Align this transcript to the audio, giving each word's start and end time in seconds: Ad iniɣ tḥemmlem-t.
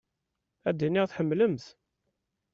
Ad 0.69 0.79
iniɣ 0.87 1.05
tḥemmlem-t. 1.07 1.65